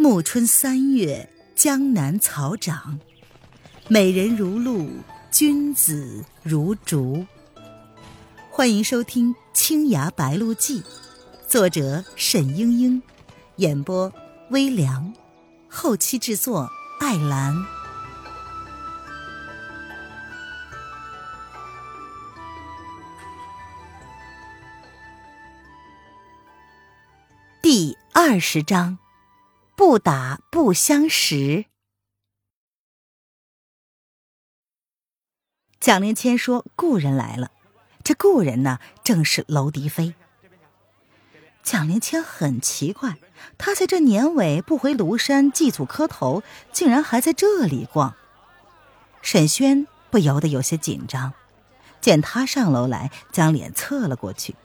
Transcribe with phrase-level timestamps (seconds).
[0.00, 2.98] 暮春三月，江南草长，
[3.86, 4.88] 美人如露，
[5.30, 7.26] 君子如竹。
[8.48, 10.80] 欢迎收听《青崖白鹿记》，
[11.46, 13.02] 作者沈英英，
[13.56, 14.10] 演播
[14.48, 15.12] 微凉，
[15.68, 16.66] 后期制作
[16.98, 17.54] 艾兰。
[27.60, 28.96] 第二十章。
[29.80, 31.64] 不打不相识。
[35.80, 37.50] 蒋灵谦说：“故人来了。”
[38.04, 40.14] 这故人呢，正是娄迪飞。
[41.62, 43.16] 蒋灵谦很奇怪，
[43.56, 48.14] 他在这年尾不回庐山祭祖磕头，竟然还在这里逛。
[49.22, 51.32] 沈轩不由得有些紧张，
[52.02, 54.56] 见他上楼来，将脸侧了过去。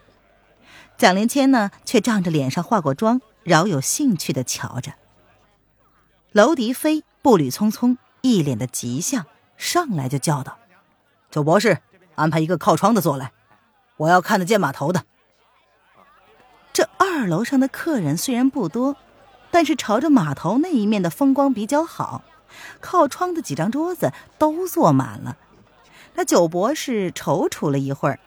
[0.98, 4.96] 蒋灵谦呢，却仗着脸上化过妆，饶有兴趣的瞧着。
[6.36, 10.58] 娄迪飞步履匆匆，一脸的急相，上来就叫道
[11.32, 11.78] ：“九博士，
[12.16, 13.32] 安排一个靠窗的坐来，
[13.96, 15.06] 我要看得见码头的。”
[16.74, 18.98] 这二楼上的客人虽然不多，
[19.50, 22.22] 但是朝着码头那一面的风光比较好，
[22.82, 25.38] 靠窗的几张桌子都坐满了。
[26.16, 28.20] 那九博士踌躇了一会儿，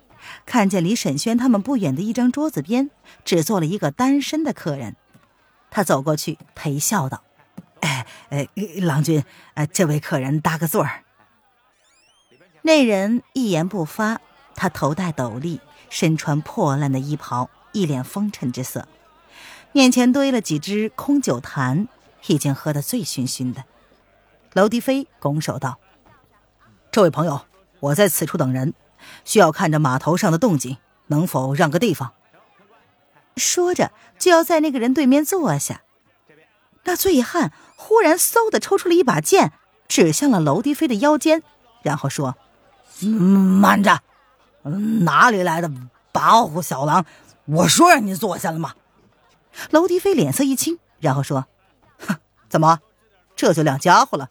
[0.46, 2.90] 看见离沈轩他们不远的一张桌子边，
[3.26, 4.96] 只坐了一个单身的客人，
[5.70, 7.24] 他走过去陪笑道。
[8.30, 8.48] 哎，
[8.82, 11.04] 郎君，呃，这位客人搭个座儿。
[12.62, 14.20] 那人一言不发，
[14.54, 18.86] 他头戴斗笠，身穿破烂的衣袍，一脸风尘之色。
[19.72, 21.88] 面前堆了几只空酒坛，
[22.26, 23.64] 已经喝得醉醺醺的。
[24.52, 25.78] 娄迪飞拱手道
[26.90, 27.42] ：“这位朋友，
[27.80, 28.74] 我在此处等人，
[29.24, 30.76] 需要看着码头上的动静，
[31.06, 32.12] 能否让个地方？”
[33.36, 35.82] 说着，就要在那个人对面坐下。
[36.84, 39.52] 那醉汉忽然嗖的抽出了一把剑，
[39.86, 41.44] 指向了娄迪飞的腰间，
[41.82, 42.36] 然后说
[43.00, 44.00] ：“慢着，
[45.03, 45.69] 哪里来的
[46.12, 47.06] 跋扈小郎？
[47.44, 48.75] 我说让你坐下了吗？”
[49.70, 51.47] 娄迪飞脸色一青，然后说
[52.04, 52.16] ：“哼，
[52.48, 52.80] 怎么，
[53.36, 54.28] 这就亮家伙了？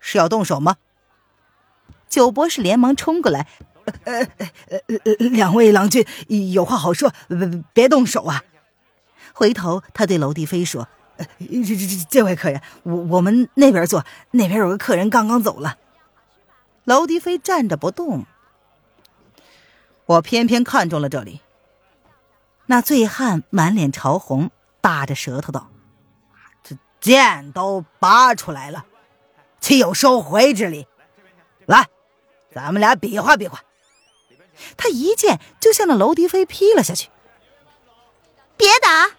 [0.00, 0.76] 是要动手吗？”
[2.08, 3.46] 九博士连忙冲过来
[4.04, 4.26] ：“呃
[4.70, 6.04] 呃呃，两位郎君
[6.52, 8.42] 有话好说，别别动手啊！”
[9.34, 10.88] 回头他对娄迪飞说。
[11.38, 15.78] 这这这这位客人，我我们那边坐，那边有个客人刚刚走了。
[16.84, 18.26] 娄迪飞站着不动，
[20.06, 21.40] 我偏偏看中了这里。
[22.66, 24.50] 那醉汉满脸潮红，
[24.80, 25.70] 大着舌头道
[26.62, 28.86] ：“这剑都拔出来了，
[29.60, 30.86] 岂有收回之理？
[31.66, 31.88] 来，
[32.54, 33.62] 咱们俩比划比划。”
[34.76, 37.08] 他一剑就向那娄迪飞劈了下去。
[38.56, 39.16] 别打！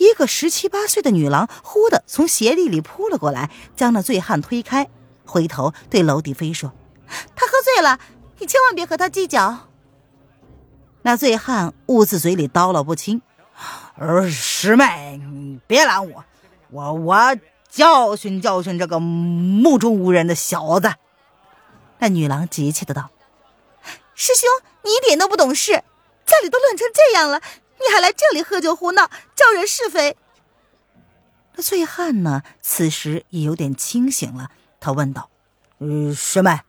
[0.00, 4.88] 一个十七八岁的女郎忽的从鞋地里扑了过来，将那醉汉推开，
[5.26, 6.72] 回头对娄迪飞说
[7.36, 8.00] ：“他喝醉了，
[8.38, 9.68] 你千万别和他计较。”
[11.04, 13.20] 那醉汉兀自嘴里叨唠不清
[13.96, 16.24] ：“儿师妹，你别拦我，
[16.70, 17.36] 我我
[17.68, 20.94] 教训教训这个目中无人的小子。”
[22.00, 23.10] 那女郎急切的道
[24.16, 24.48] ：“师兄，
[24.82, 25.72] 你一点都不懂事，
[26.24, 27.42] 家里都乱成这样了。”
[27.80, 30.16] 你还来这里喝酒胡闹，招惹是非。
[31.54, 32.42] 那醉汉呢？
[32.60, 34.50] 此时也有点清醒了。
[34.78, 35.30] 他问道
[35.80, 36.60] ：“嗯，师妹，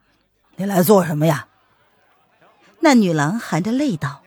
[0.55, 1.47] 你来做什么呀？”
[2.79, 4.23] 那女郎含着泪道：“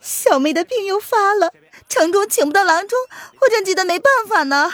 [0.00, 1.52] 小妹的病又发了，
[1.88, 2.96] 城中请不到郎中，
[3.40, 4.70] 我真急得没办法呢。”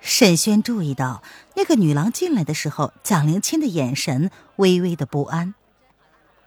[0.00, 1.22] 沈轩注意到
[1.54, 5.54] 那个女郎进来的时候，蒋灵清的眼神微微的不安。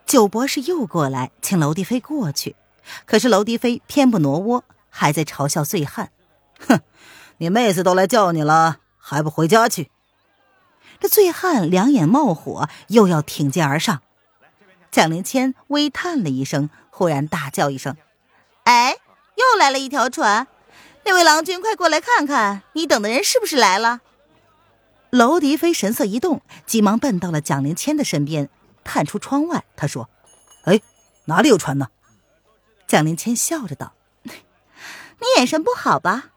[0.05, 2.55] 九博士又过来，请娄迪飞过去。
[3.05, 6.11] 可是娄迪飞偏不挪窝，还在嘲笑醉汉
[6.67, 6.81] ：“哼，
[7.37, 9.91] 你妹子都来叫你了，还不回家去？”
[10.99, 14.01] 这醉汉两眼冒火，又要挺剑而上。
[14.91, 17.95] 蒋灵谦微叹了一声，忽然大叫一声
[18.65, 18.97] ：“哎，
[19.35, 20.47] 又来了一条船！
[21.05, 24.01] 那位郎君，快过来看看，你等的人是不是来了？”
[25.11, 28.49] 娄迪飞神色一动，急忙奔到了蒋灵谦的身边，
[28.83, 30.09] 探出窗外，他说
[30.65, 30.81] ：“哎，
[31.25, 31.87] 哪里有船呢？”
[32.91, 33.93] 蒋灵谦笑着道
[34.27, 34.33] ：“你
[35.37, 36.31] 眼神不好吧？”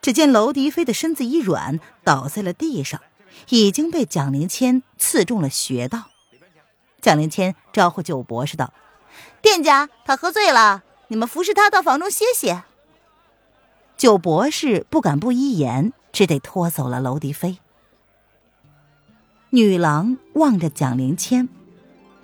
[0.00, 3.00] 只见娄迪飞的身子一软，倒在了地上，
[3.48, 6.04] 已经被蒋灵谦刺中了穴道。
[7.00, 8.72] 蒋灵谦招呼九博士道
[9.42, 12.62] ：“店家，他喝醉了，你们服侍他到房中歇歇。”
[13.98, 17.58] 九博士不敢不依言，只得拖走了娄迪飞。
[19.50, 21.48] 女郎望着蒋灵谦，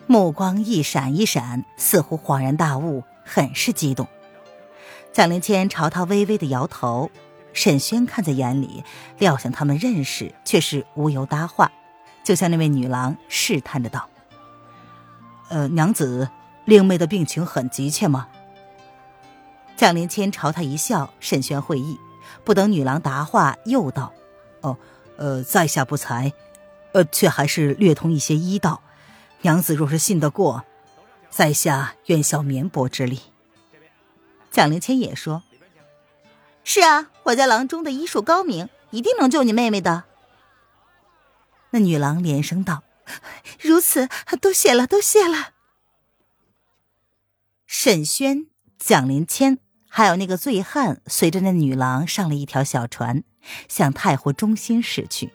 [0.06, 3.02] 目光一闪一闪，似乎恍然大悟。
[3.28, 4.08] 很是激动，
[5.12, 7.10] 蒋灵谦朝他微微的摇头，
[7.52, 8.82] 沈轩看在眼里，
[9.18, 11.70] 料想他们认识，却是无由搭话，
[12.24, 14.08] 就向那位女郎试探着道
[15.50, 16.30] ：“呃，娘子，
[16.64, 18.28] 令妹的病情很急切吗？”
[19.76, 21.98] 蒋灵谦朝他一笑，沈轩会意，
[22.44, 24.14] 不等女郎答话，又道
[24.62, 24.78] ：“哦，
[25.18, 26.32] 呃，在下不才，
[26.92, 28.80] 呃，却还是略通一些医道。
[29.42, 30.64] 娘子若是信得过，
[31.30, 33.20] 在下愿效绵薄之力。”
[34.50, 35.42] 蒋灵谦也说。
[36.64, 40.04] 是啊，我家郎中的医术高明，一定能救你妹妹的。
[41.70, 42.82] 那女郎连声道
[43.60, 44.08] ：“如此，
[44.40, 45.52] 多谢了，多谢了。”
[47.66, 48.48] 沈轩、
[48.78, 49.58] 蒋灵谦
[49.88, 53.22] 还有那个醉汉，随着那女郎上了一条小船，
[53.66, 55.32] 向太湖中心驶去。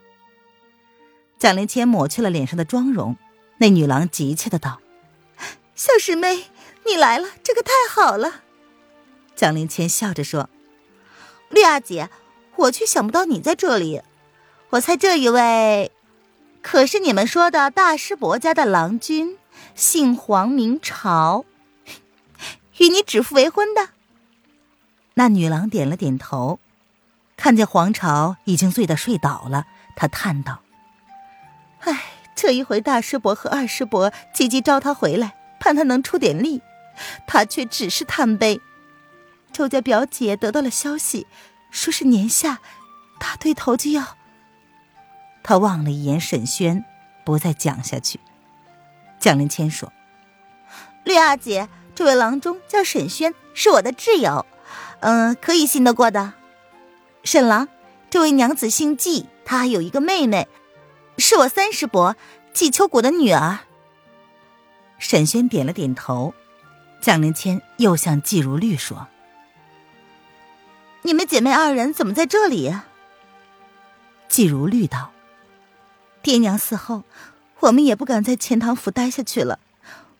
[1.40, 3.18] 蒋灵谦抹去了脸上的妆容，
[3.58, 4.80] 那女郎急切的道
[5.76, 6.46] ：“小师妹，
[6.86, 8.42] 你来了，这可太好了。”
[9.36, 10.50] 蒋灵谦笑着说。
[11.50, 12.10] 绿阿姐，
[12.56, 14.02] 我却想不到你在这里。
[14.72, 15.92] 我猜这一位，
[16.64, 19.38] 可是你们说的大师伯家的郎君，
[19.76, 21.46] 姓黄名朝，
[22.80, 23.90] 与你指腹为婚的。
[25.14, 26.60] 那女郎点了点头，
[27.38, 30.64] 看见黄朝已经醉得睡倒了，她叹道
[31.82, 32.04] ：“唉，
[32.36, 36.62] 这一回大师伯和二师伯急急召他回来，盼他能出点力，
[37.26, 38.60] 他却只是叹悲。”
[39.54, 41.26] 周家表姐得到了消息，
[41.72, 42.60] 说是年下
[43.18, 44.18] 大对头就要。
[45.42, 46.84] 他望了一眼沈轩，
[47.24, 48.20] 不再讲下去。
[49.20, 49.94] 蒋灵谦说
[51.06, 54.46] ：“绿阿姐，这位郎中叫沈轩，是我的挚友，
[55.00, 56.34] 嗯，可以信得过的。
[57.24, 57.70] 沈郎，
[58.10, 60.48] 这位娘子姓季，她还有一个妹妹，
[61.18, 62.18] 是我三师伯
[62.54, 63.60] 季秋谷的女儿。”
[65.04, 66.34] 沈轩点了点头。
[67.02, 69.10] 蒋灵谦又向季如绿说。
[71.02, 72.74] 你们姐妹二人怎么在这里？
[74.30, 75.12] 季如绿道
[76.24, 77.04] ：“爹娘死后，
[77.60, 79.60] 我们也不敢在钱塘府待下去了，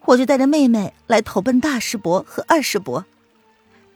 [0.02, 3.06] 我就带着妹妹来投奔大师伯和二师伯。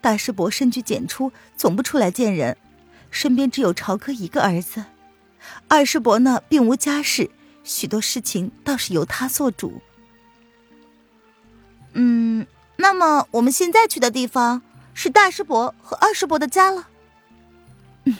[0.00, 2.56] 大师伯深居简出，总不出来见人，
[3.10, 4.86] 身边只有朝歌一个儿子。
[5.68, 7.30] 二师伯呢，并无家室，
[7.62, 9.82] 许多事情倒是由他做主。
[11.92, 12.46] 嗯，
[12.76, 14.62] 那么我们现在去的地方？”
[14.94, 16.88] 是大师伯和二师伯的家了。
[18.02, 18.16] 嗯，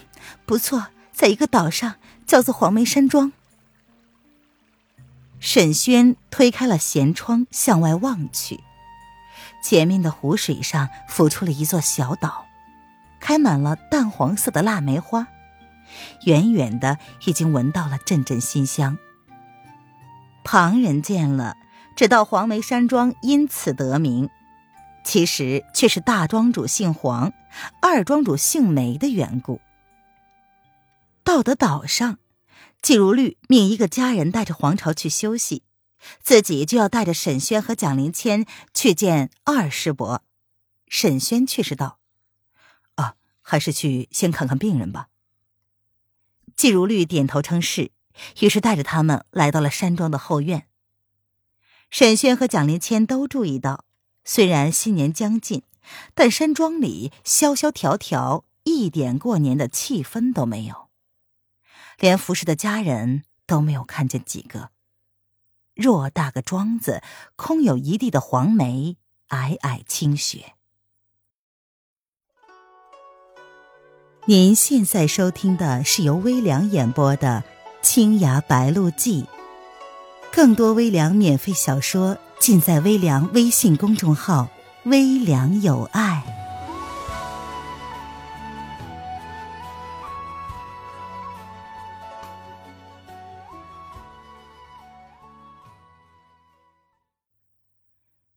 [0.47, 3.33] 不错，在一个岛上，叫做黄梅山庄。
[5.41, 8.61] 沈轩推开了舷窗，向外望去，
[9.61, 12.47] 前面的湖水上浮出了一座小岛，
[13.19, 15.27] 开满了淡黄色的腊梅花，
[16.27, 18.99] 远远的已经闻到了阵阵馨香。
[20.45, 21.57] 旁人见了，
[21.99, 24.31] 知道黄梅山庄因此得名。
[25.05, 27.33] 其实却是大庄主姓黄，
[27.83, 29.61] 二庄主姓梅的缘故。
[31.25, 32.21] 到得岛上，
[32.81, 35.65] 季如律命一个家人带着黄巢去休息，
[36.23, 40.23] 自己就要带着沈轩和蒋灵谦去见二师伯。
[40.87, 41.99] 沈轩却是道
[42.95, 45.09] ：“啊，还是去先看看病人吧。”
[46.55, 47.91] 季如绿点头称是，
[48.39, 50.69] 于是带着他们来到了山庄的后院。
[51.91, 53.85] 沈轩和蒋灵谦都注意到。
[54.25, 55.63] 虽然新年将近，
[56.15, 60.89] 但山庄里萧萧条条，一点过年的气氛都没有，
[61.99, 64.71] 连服侍的家人都没有看见几个。
[65.75, 67.03] 偌大个庄子，
[67.37, 68.97] 空有一地的黄梅，
[69.29, 70.55] 皑皑清雪。
[74.27, 77.45] 您现在收听的是由微凉演播的
[77.83, 79.23] 《青崖白鹿记》，
[80.39, 82.17] 更多微凉免费小说。
[82.39, 84.49] 尽在微凉微信公众号
[84.87, 86.23] “微凉有爱”。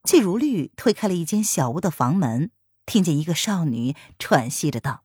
[0.04, 2.50] 季如绿推开了一间小屋的房门，
[2.88, 5.04] 听见一个少女喘息着道：“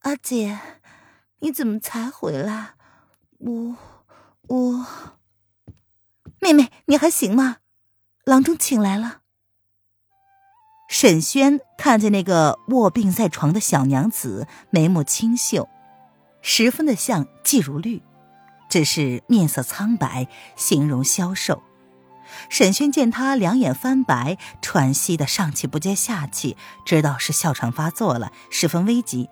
[0.00, 0.60] 阿姐，
[1.40, 2.76] 你怎么才回来？
[3.36, 3.76] 我，
[4.48, 4.86] 我……”
[6.40, 7.58] 妹妹，你还行吗？
[8.24, 9.20] 郎中请来了。
[10.88, 15.68] 沈轩看见那个卧病在床的小娘子，眉目清秀，
[16.42, 18.02] 十分的像季如绿，
[18.68, 21.62] 只是面色苍白，形容消瘦。
[22.50, 29.28] 沈轩见她两眼翻白，喘息的上气不接下气，知道是哮喘发作了，十分危急，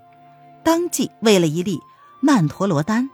[0.65, 1.81] 当即喂了一粒
[2.21, 3.11] 曼陀罗丹。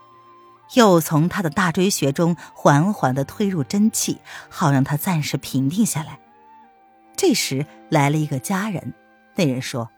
[0.75, 6.21] 又从他的大椎穴中缓缓的推入真气，好让他暂时平定下来。
[7.17, 8.95] 这时来了一个家人，
[9.35, 9.91] 那人说：“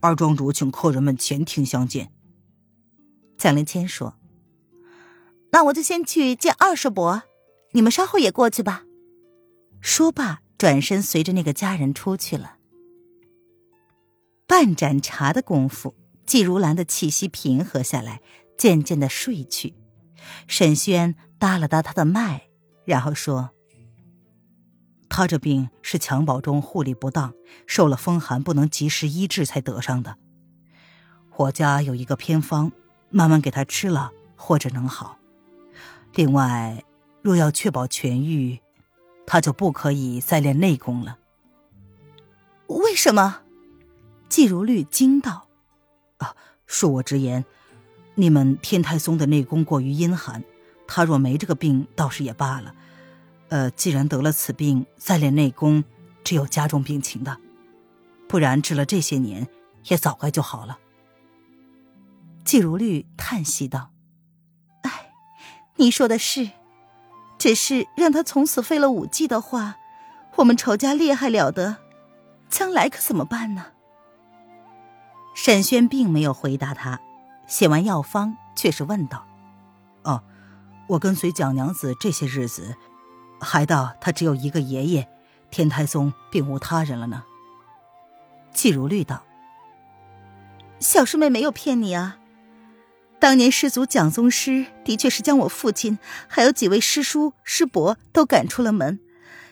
[0.00, 2.10] 二庄主请客人们前厅相见。
[3.36, 4.14] 蒋灵谦说
[5.50, 7.24] ：“那我就先去见二师伯，
[7.72, 8.84] 你们稍后也过去吧。”
[9.82, 12.56] 说罢，转身随着那个家人出去了。
[14.46, 18.22] 半盏茶的功夫，季如兰的气息平和下来，
[18.56, 19.74] 渐渐的睡去。
[20.46, 22.48] 沈轩搭了搭他的脉，
[22.84, 23.50] 然后说
[25.08, 27.34] ：“他这病是襁褓中护理不当，
[27.66, 30.16] 受了风寒，不能及时医治才得上的。
[31.36, 32.72] 我家有一个偏方。”
[33.10, 35.18] 慢慢给他吃了，或者能好。
[36.14, 36.82] 另外，
[37.22, 38.58] 若要确保痊愈，
[39.24, 41.20] 他就不可以再练内功了。
[42.66, 43.42] 为什么？
[44.28, 45.46] 季如律惊道
[46.18, 46.34] ：“啊，
[46.66, 47.44] 恕我直言，
[48.14, 50.42] 你们天台宗的内功过于阴寒，
[50.86, 52.74] 他若没这个病，倒是也罢了。
[53.48, 55.84] 呃，既然得了此病，再练内功，
[56.22, 57.36] 只有加重病情的。
[58.28, 59.48] 不然治了这些年，
[59.88, 60.78] 也早该就好了。”
[62.44, 63.90] 季如律叹息道
[64.82, 65.12] ：“哎，
[65.76, 66.50] 你说的是，
[67.38, 69.76] 只是让他从此废了武技的话，
[70.36, 71.78] 我们仇家厉害了得，
[72.48, 73.66] 将来可怎么办呢？”
[75.34, 77.00] 沈轩并没有回答他，
[77.46, 79.26] 写完药方，却是问道
[80.04, 80.22] ：“哦，
[80.88, 82.76] 我跟随蒋娘子这些日子，
[83.40, 85.08] 还道她只有一个爷爷，
[85.50, 87.24] 天台宗并无他人了呢。”
[88.52, 89.24] 季如律道
[90.80, 92.18] ：“小师妹没有骗你啊。”
[93.20, 95.98] 当年师祖蒋宗师的确是将我父亲
[96.28, 99.00] 还有几位师叔师伯都赶出了门，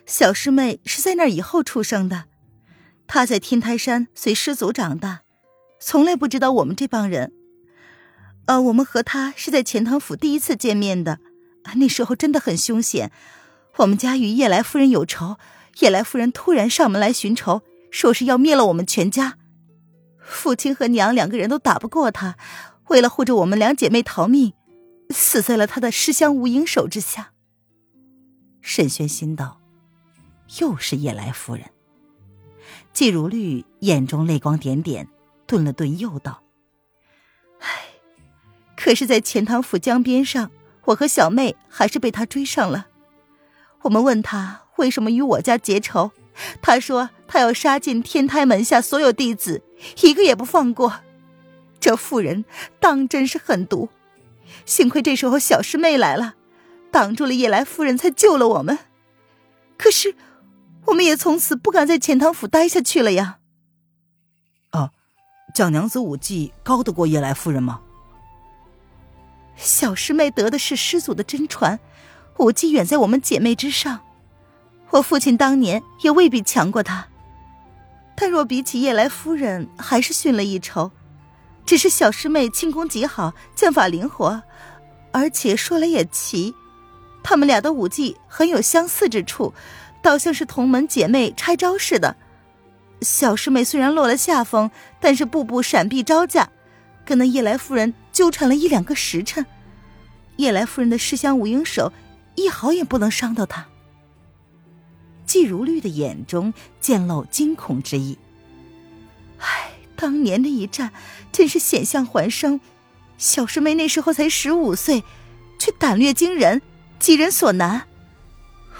[0.05, 2.25] 小师妹是在那以后出生的，
[3.07, 5.23] 她在天台山随师祖长大，
[5.81, 7.33] 从来不知道我们这帮人。
[8.47, 11.21] 呃，我们和他是在钱塘府第一次见面的，
[11.77, 13.13] 那时候真的很凶险，
[13.77, 15.37] 我们家与叶来夫人有仇，
[15.79, 19.39] 叶来夫人突然上门来寻仇，说是要灭了我们全家，
[20.21, 22.37] 父亲和娘两个人都打不过他。
[22.89, 24.53] 为了护着我们两姐妹逃命，
[25.11, 27.33] 死在了他的尸香无影手之下。
[28.61, 29.61] 沈轩心道
[30.61, 31.71] ：“又是叶来夫人。”
[32.93, 35.09] 季如绿眼中泪光点点，
[35.47, 36.43] 顿了顿，又道
[37.61, 37.69] ：“唉，
[38.85, 40.51] 可是，在钱塘府江边上，
[40.87, 42.89] 我和小妹还是被他追上了。
[43.83, 46.11] 我们问他为什么与我家结仇，
[46.61, 49.62] 他说他要杀尽天台门下所有弟子，
[50.01, 50.95] 一个也不放过。”
[51.79, 52.45] 这妇人
[52.81, 53.89] 当真是狠毒，
[54.67, 56.35] 幸亏这时候小师妹来了，
[56.91, 58.77] 挡住了叶来夫人，才救了我们。
[59.79, 60.17] 可是，
[60.87, 63.39] 我们也从此不敢在钱塘府待下去了呀。
[64.73, 64.91] 哦，
[65.55, 67.81] 蒋娘子武技高得过叶来夫人吗？
[69.57, 71.79] 小师妹得的是师祖的真传，
[72.39, 74.01] 武技远在我们姐妹之上。
[74.91, 77.07] 我父亲当年也未必强过她，
[78.15, 80.91] 但若比起叶来夫人，还是逊了一筹。
[81.65, 84.43] 只是小师妹轻功极好，剑法灵活，
[85.13, 86.55] 而且说来也奇，
[87.23, 89.55] 她们俩的武技很有相似之处，
[90.03, 92.17] 倒像是同门姐妹拆招似的。
[93.01, 96.51] 小师妹虽然落了下风，但是步步闪避招架，
[97.05, 99.45] 跟那叶来夫人纠缠了一两个时辰，
[100.37, 101.92] 夜来夫人的尸香无影手
[102.35, 103.66] 一毫也不能伤到她。
[105.25, 108.19] 季如绿的眼中渐露惊恐之意。
[109.38, 109.71] 唉。
[109.95, 110.92] 当年的一战，
[111.31, 112.61] 真是险象环生。
[113.19, 115.04] 小师妹那时候才十五岁，
[115.61, 116.61] 却胆略惊人，
[116.99, 117.87] 几人所难。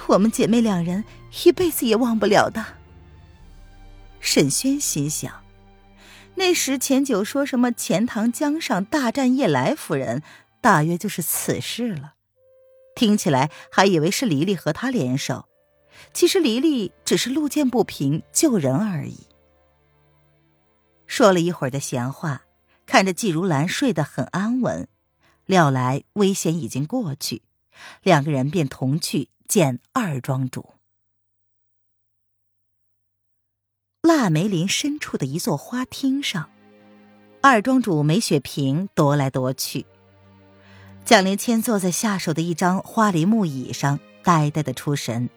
[0.09, 1.05] 我们姐妹两人
[1.45, 2.65] 一辈子也忘不了的。
[4.19, 5.33] 沈轩心想，
[6.43, 10.25] 那时钱九说什么钱塘江上大战叶来夫人，
[10.61, 12.15] 大约就是此事了。
[12.97, 15.49] 听起来还以为是黎黎和他联手，
[16.13, 19.29] 其实黎黎只是路见不平救人而已。
[21.07, 22.43] 说了一会儿的闲话，
[22.87, 24.89] 看着季如兰睡得很安稳，
[25.47, 27.43] 料来危险已经过去，
[28.03, 30.75] 两个人便同去见二庄主。
[34.03, 36.51] 腊梅林深处的一座花厅上，
[37.41, 39.87] 二庄主梅雪萍踱来踱去，
[41.05, 45.31] 蒋灵谦坐在下手的一张花梨木椅上，呆呆的出神，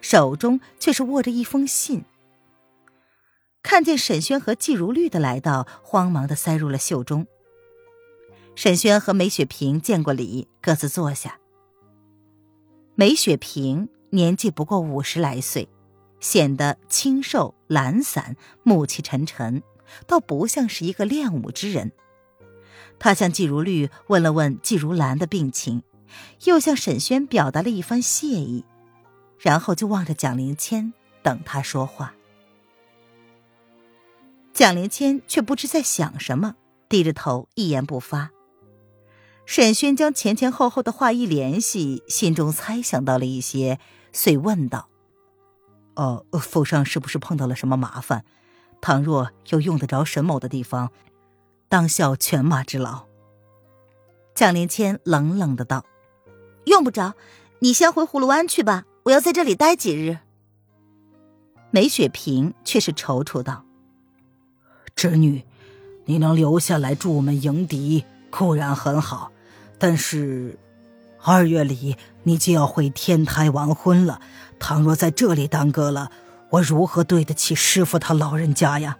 [0.00, 2.04] 手中却是握着一封信。
[3.62, 7.28] 看见沈轩和季如绿的来到，慌忙的塞入了袖中。
[8.56, 11.38] 沈轩和梅雪萍见过礼，各自坐下。
[12.96, 15.68] 梅雪萍年纪不过五十来岁，
[16.24, 19.62] 显得清瘦懒散，暮气沉沉，
[20.06, 21.92] 倒不像是一个练武之人。
[22.98, 25.82] 他向季如绿问了问季如兰的病情，
[26.44, 28.64] 又向沈轩表达了一番谢意，
[29.38, 32.14] 然后就望着蒋灵谦等他说话。
[34.54, 36.54] 蒋灵谦却不知在想什么，
[36.88, 38.30] 低着头一言不发。
[39.44, 43.78] 沈轩将前前后后的话一联系，心中猜想到了一些，
[44.10, 44.88] 遂问道
[45.96, 48.24] ：“哦，府上是不是碰到了什么麻烦？
[48.80, 50.90] 倘若有用得着沈某的地方，
[51.68, 53.04] 当效犬马之劳。”
[54.34, 55.84] 蒋灵谦冷冷的道
[56.66, 57.14] ：“用不着，
[57.60, 60.18] 你先回葫芦湾去吧，我要在这里待几日。”
[61.70, 63.64] 梅雪萍却是踌躇道
[64.94, 65.44] ：“侄女，
[66.04, 69.32] 你能留下来助我们迎敌，固然很好。”
[69.78, 70.58] 但是，
[71.22, 74.20] 二月里你就要回天台完婚了。
[74.66, 76.10] 倘若在这里耽搁了，
[76.48, 78.96] 我如何对得起师傅他老人家呀？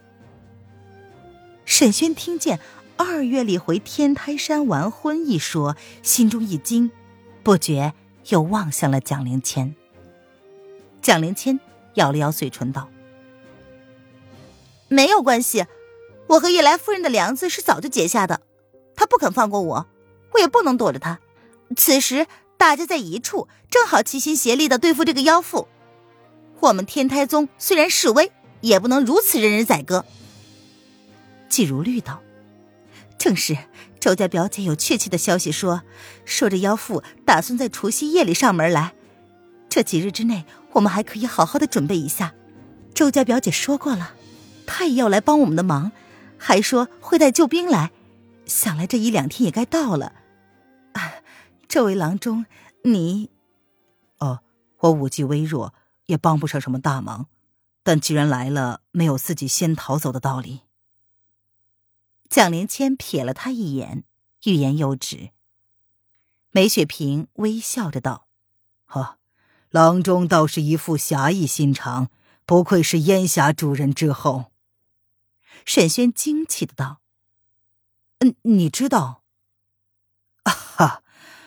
[1.65, 2.61] 沈轩听见
[2.99, 6.91] “二月里回天台山完婚”一说，心中一惊，
[7.43, 7.95] 不觉
[8.29, 9.75] 又望向了蒋灵谦。
[11.01, 11.59] 蒋灵谦
[11.95, 12.91] 咬了咬嘴唇，道
[14.89, 15.65] ：“没有关系，
[16.27, 18.43] 我和叶来夫人的梁子是早就结下的，
[18.95, 19.87] 他不肯放过我。”
[20.35, 21.21] 我也不能躲着他。
[21.75, 22.27] 此时
[22.65, 25.69] 大家在一处，正好齐心协力的对付这个妖妇。
[26.61, 30.07] 我们天台宗虽然示威，也不能如此任人宰割。
[31.51, 32.23] 季如绿道
[33.21, 33.55] ：“正是，
[34.01, 35.83] 周家表姐有确切的消息说，
[36.25, 38.95] 说这妖妇打算在除夕夜里上门来。
[39.69, 42.33] 这几日之内，我们还可以好好的准备一下。
[42.95, 44.15] 周家表姐说过了，
[44.67, 45.93] 她也要来帮我们的忙，
[46.39, 47.91] 还说会带救兵来。
[48.47, 50.15] 想来这一两天也该到了。”
[51.69, 52.47] 这位郎中，
[52.85, 53.31] 你，
[54.19, 54.41] 哦，
[54.79, 55.75] 我武技微弱，
[56.07, 57.29] 也帮不上什么大忙。
[57.83, 60.63] 但既然来了，没有自己先逃走的道理。
[62.29, 64.05] 蒋灵谦瞥了他一眼，
[64.45, 65.31] 欲言又止。
[66.51, 68.27] 梅雪萍微笑着道
[68.89, 69.19] ：“哦，
[69.71, 72.11] 郎中倒是一副侠义心肠，
[72.47, 74.53] 不愧是烟霞主人之后。”
[75.67, 77.01] 沈轩惊奇的道
[78.21, 79.25] ：“嗯，你知道？”
[80.45, 81.04] 啊 哈。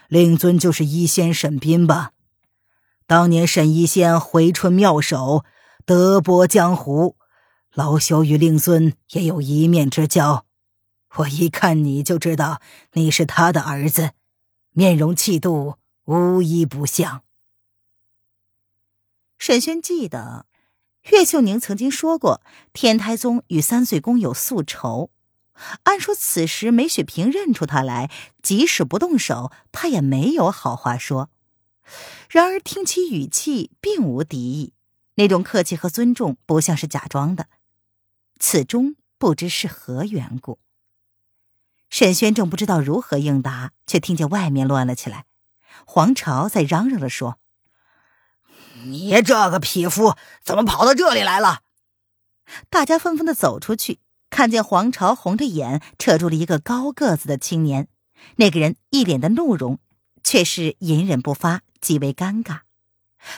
[0.07, 2.13] 令尊就是医仙沈斌吧？
[3.05, 5.45] 当年沈医仙回春妙手，
[5.85, 7.17] 德薄江湖，
[7.73, 10.45] 老朽与令尊也有一面之交。
[11.17, 12.61] 我一看你就知道
[12.93, 14.11] 你是他的儿子，
[14.71, 17.23] 面容气度无一不像。
[19.37, 20.45] 沈轩记得，
[21.11, 22.41] 岳秀宁曾经说过，
[22.73, 25.11] 天台宗与三岁宫有宿仇。
[25.83, 31.29] 按说此时梅雪萍认出他来，即使不动手，他也没有好话说。
[32.29, 34.73] 然而听其语气，并无敌意，
[35.15, 37.47] 那种客气和尊重不像是假装的。
[38.39, 40.59] 此中不知是何缘故。
[41.89, 45.25] 沈轩正不知道如何应答，却听见外面乱了起来。
[45.85, 47.39] 黄巢在嚷嚷着说
[48.83, 51.61] ：“你这个匹夫，怎么跑到这里来了？”
[52.69, 53.99] 大家纷纷的走出去。
[54.29, 57.87] 看见黄巢红着眼扯住了一个高个子的青年，
[58.35, 59.79] 那个人一脸的怒容，
[60.23, 62.61] 却是隐忍不发，极为尴尬。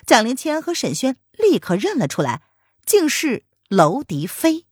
[0.06, 2.42] 蒋灵谦和沈轩立刻认了出来，
[2.86, 4.66] 竟是娄迪飞。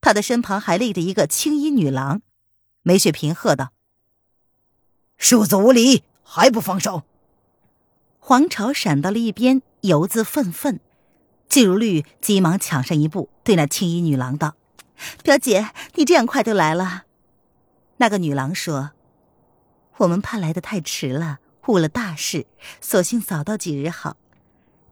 [0.00, 2.22] 他的身旁还立着一个青衣女郎。
[2.82, 3.72] 梅雪萍喝道
[5.18, 7.02] ：“庶子无礼，还不放手！”
[8.20, 10.80] 黄巢闪到了一边，犹自愤愤。
[11.48, 14.54] 季如绿急忙抢上一步，对那青衣女郎道。
[15.22, 17.04] 表姐，你这样快就来了。
[17.98, 18.92] 那个女郎说
[19.98, 22.46] ：“我们怕来的太迟了，误了大事，
[22.80, 24.16] 索性早到几日好。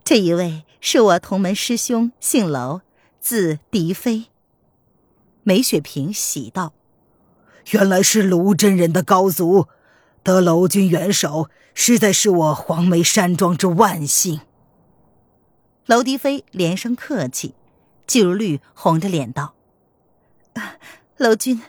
[0.03, 2.83] 这一位是我同门师兄，姓娄，
[3.21, 4.27] 字迪飞。”
[5.45, 6.73] 梅雪萍喜道
[7.73, 9.69] ：“原来是卢真人的高足，
[10.23, 14.41] 得娄君援手，实在是我黄梅山庄之万幸。”
[15.87, 17.55] 娄迪飞连声客气，
[18.07, 19.54] 季如绿红着脸道。
[21.19, 21.63] 娄君，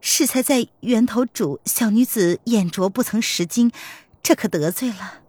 [0.00, 3.72] 适才在源头煮，小女子眼拙不曾识经，
[4.22, 5.22] 这可得罪了。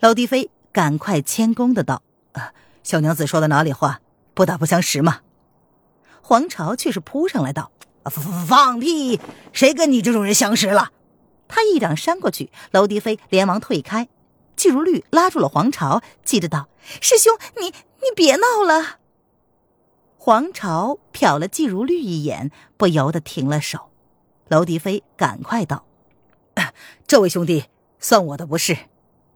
[0.00, 4.00] 娄迪飞赶快谦恭的道：“啊，小娘子说的哪里话？
[4.32, 5.20] 不打不相识嘛。”
[6.22, 7.72] 黄巢却是扑上来道
[8.08, 9.20] ：“放放屁！
[9.52, 10.92] 谁跟你这种人相识了？”
[11.48, 14.08] 他一掌扇过去，娄迪飞连忙退开。
[14.56, 16.68] 季如绿拉住了黄巢，急着道
[17.00, 18.99] ：“师兄，你你别闹了。”
[20.30, 23.90] 黄巢瞟了季如绿一眼，不由得停了手。
[24.46, 25.86] 娄迪飞赶快道
[27.04, 27.64] ：“这位兄弟，
[27.98, 28.76] 算我的不是。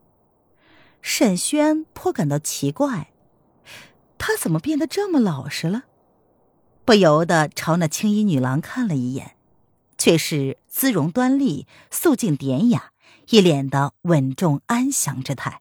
[1.02, 3.10] ”沈轩颇感到奇怪，
[4.18, 5.82] 他怎么变得这么老实了？
[6.84, 9.34] 不由得朝那青衣女郎看了一眼，
[9.98, 12.92] 却是姿容端丽、素净典雅，
[13.30, 15.60] 一脸的稳重安详之态。